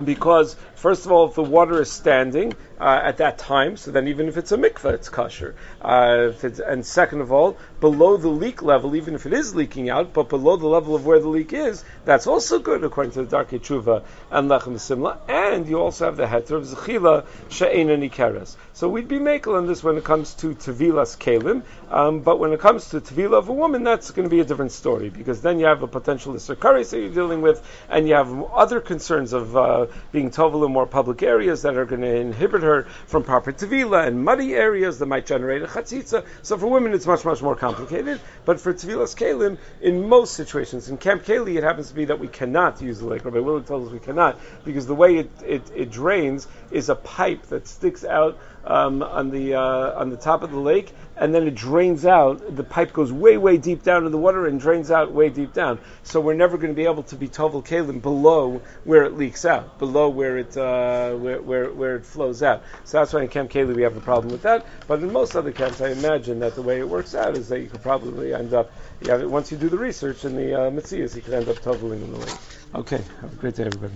because 0.04 0.56
first 0.82 1.06
of 1.06 1.12
all, 1.12 1.28
if 1.28 1.34
the 1.36 1.42
water 1.44 1.80
is 1.80 1.90
standing 1.90 2.52
uh, 2.80 3.00
at 3.04 3.18
that 3.18 3.38
time, 3.38 3.76
so 3.76 3.92
then 3.92 4.08
even 4.08 4.26
if 4.26 4.36
it's 4.36 4.50
a 4.50 4.58
mikveh, 4.58 4.92
it's 4.94 5.08
kosher. 5.08 5.54
Uh, 5.80 6.32
and 6.66 6.84
second 6.84 7.20
of 7.20 7.30
all, 7.30 7.56
below 7.80 8.16
the 8.16 8.28
leak 8.28 8.62
level, 8.62 8.96
even 8.96 9.14
if 9.14 9.24
it 9.24 9.32
is 9.32 9.54
leaking 9.54 9.88
out, 9.88 10.12
but 10.12 10.28
below 10.28 10.56
the 10.56 10.66
level 10.66 10.96
of 10.96 11.06
where 11.06 11.20
the 11.20 11.28
leak 11.28 11.52
is, 11.52 11.84
that's 12.04 12.26
also 12.26 12.58
good 12.58 12.82
according 12.82 13.12
to 13.12 13.22
the 13.22 13.36
Darkei 13.36 13.60
Tshuva 13.60 14.02
and 14.32 14.50
Lechem 14.50 14.78
Simla. 14.80 15.18
And 15.28 15.68
you 15.68 15.78
also 15.78 16.06
have 16.06 16.16
the 16.16 16.26
heter 16.26 16.56
of 16.56 16.64
Zechila 16.64 17.26
She'ena 17.48 17.96
Nikeres. 17.96 18.56
So 18.72 18.88
we'd 18.88 19.06
be 19.06 19.20
makel 19.20 19.56
on 19.56 19.68
this 19.68 19.84
when 19.84 19.96
it 19.96 20.02
comes 20.02 20.34
to 20.34 20.48
Tevilas 20.48 21.16
Kalim, 21.16 21.62
um, 21.90 22.20
but 22.20 22.40
when 22.40 22.52
it 22.52 22.58
comes 22.58 22.88
to 22.90 23.00
Tevila 23.00 23.34
of 23.34 23.48
a 23.48 23.52
woman, 23.52 23.84
that's 23.84 24.10
going 24.10 24.28
to 24.28 24.34
be 24.34 24.40
a 24.40 24.44
different 24.44 24.72
story 24.72 25.08
because 25.10 25.42
then 25.42 25.60
you 25.60 25.66
have 25.66 25.84
a 25.84 25.86
potential 25.86 26.34
Isser 26.34 26.58
that 26.58 26.98
you're 26.98 27.10
dealing 27.10 27.42
with, 27.42 27.62
and 27.88 28.08
you 28.08 28.14
have 28.14 28.42
other 28.52 28.80
concerns 28.80 29.32
of 29.32 29.56
uh, 29.56 29.86
being 30.10 30.30
Tovel 30.30 30.66
in 30.66 30.71
more 30.72 30.86
public 30.86 31.22
areas 31.22 31.62
that 31.62 31.76
are 31.76 31.84
going 31.84 32.00
to 32.00 32.14
inhibit 32.14 32.62
her 32.62 32.84
from 33.06 33.22
proper 33.22 33.52
Tevila 33.52 34.06
and 34.06 34.24
muddy 34.24 34.54
areas 34.54 34.98
that 34.98 35.06
might 35.06 35.26
generate 35.26 35.62
a 35.62 35.66
Chatzitza. 35.66 36.24
So 36.42 36.58
for 36.58 36.66
women, 36.66 36.92
it's 36.92 37.06
much, 37.06 37.24
much 37.24 37.42
more 37.42 37.54
complicated. 37.54 38.20
But 38.44 38.60
for 38.60 38.72
Tevilas 38.72 39.14
Kalim, 39.14 39.58
in 39.80 40.08
most 40.08 40.34
situations, 40.34 40.88
in 40.88 40.96
Camp 40.98 41.24
Kali, 41.24 41.56
it 41.56 41.62
happens 41.62 41.88
to 41.88 41.94
be 41.94 42.06
that 42.06 42.18
we 42.18 42.28
cannot 42.28 42.80
use 42.80 42.98
the 42.98 43.06
lake. 43.06 43.24
Rabbi 43.24 43.38
Willig 43.38 43.66
tells 43.66 43.86
us 43.86 43.92
we 43.92 44.00
cannot 44.00 44.38
because 44.64 44.86
the 44.86 44.94
way 44.94 45.18
it, 45.18 45.30
it, 45.46 45.62
it 45.74 45.90
drains 45.90 46.48
is 46.70 46.88
a 46.88 46.94
pipe 46.94 47.42
that 47.46 47.68
sticks 47.68 48.04
out 48.04 48.38
um, 48.64 49.02
on 49.02 49.30
the 49.30 49.54
uh, 49.54 50.00
on 50.00 50.10
the 50.10 50.16
top 50.16 50.42
of 50.42 50.50
the 50.50 50.58
lake, 50.58 50.92
and 51.16 51.34
then 51.34 51.46
it 51.46 51.54
drains 51.54 52.04
out. 52.06 52.54
The 52.54 52.64
pipe 52.64 52.92
goes 52.92 53.12
way, 53.12 53.36
way 53.36 53.58
deep 53.58 53.82
down 53.82 54.06
in 54.06 54.12
the 54.12 54.18
water 54.18 54.46
and 54.46 54.60
drains 54.60 54.90
out 54.90 55.12
way 55.12 55.28
deep 55.28 55.52
down. 55.52 55.78
So 56.02 56.20
we're 56.20 56.34
never 56.34 56.56
going 56.56 56.72
to 56.72 56.76
be 56.76 56.84
able 56.84 57.02
to 57.04 57.16
be 57.16 57.28
tovel 57.28 57.62
kalim 57.62 58.00
below 58.00 58.62
where 58.84 59.04
it 59.04 59.16
leaks 59.16 59.44
out, 59.44 59.78
below 59.78 60.08
where 60.08 60.38
it 60.38 60.56
uh, 60.56 61.14
where, 61.14 61.42
where, 61.42 61.72
where 61.72 61.96
it 61.96 62.06
flows 62.06 62.42
out. 62.42 62.62
So 62.84 62.98
that's 62.98 63.12
why 63.12 63.22
in 63.22 63.28
Camp 63.28 63.50
Kali 63.50 63.74
we 63.74 63.82
have 63.82 63.96
a 63.96 64.00
problem 64.00 64.32
with 64.32 64.42
that. 64.42 64.66
But 64.86 65.00
in 65.00 65.12
most 65.12 65.36
other 65.36 65.52
camps, 65.52 65.80
I 65.80 65.90
imagine 65.90 66.38
that 66.40 66.54
the 66.54 66.62
way 66.62 66.78
it 66.78 66.88
works 66.88 67.14
out 67.14 67.36
is 67.36 67.48
that 67.48 67.60
you 67.60 67.68
could 67.68 67.82
probably 67.82 68.34
end 68.34 68.54
up. 68.54 68.72
Have, 69.06 69.28
once 69.30 69.50
you 69.50 69.58
do 69.58 69.68
the 69.68 69.78
research 69.78 70.24
in 70.24 70.36
the 70.36 70.54
uh, 70.54 70.70
Mitzias, 70.70 71.16
you 71.16 71.22
could 71.22 71.34
end 71.34 71.48
up 71.48 71.60
toveling 71.60 72.02
in 72.02 72.12
the 72.12 72.18
lake. 72.18 72.38
Okay, 72.74 73.00
have 73.20 73.32
a 73.32 73.36
great 73.36 73.54
day, 73.54 73.64
everybody. 73.64 73.94